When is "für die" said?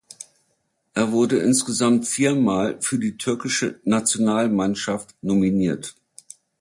2.81-3.17